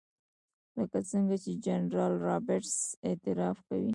[0.77, 3.89] لکه څنګه چې جنرال رابرټس اعتراف کوي.